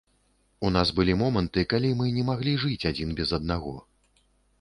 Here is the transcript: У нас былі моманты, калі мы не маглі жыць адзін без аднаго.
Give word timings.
У 0.67 0.69
нас 0.77 0.91
былі 0.99 1.13
моманты, 1.19 1.63
калі 1.73 1.91
мы 1.99 2.13
не 2.15 2.23
маглі 2.29 2.55
жыць 2.65 2.87
адзін 2.93 3.13
без 3.21 3.29
аднаго. 3.39 3.75